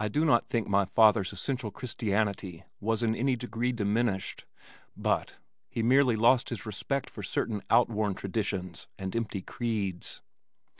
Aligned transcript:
I 0.00 0.08
do 0.08 0.24
not 0.24 0.48
think 0.48 0.66
my 0.66 0.84
father's 0.84 1.32
essential 1.32 1.70
Christianity 1.70 2.64
was 2.80 3.04
in 3.04 3.14
any 3.14 3.36
degree 3.36 3.70
diminished, 3.70 4.46
he 5.68 5.80
merely 5.80 6.16
lost 6.16 6.48
his 6.48 6.66
respect 6.66 7.08
for 7.08 7.22
certain 7.22 7.62
outworn 7.70 8.14
traditions 8.14 8.88
and 8.98 9.14
empty 9.14 9.42
creeds. 9.42 10.22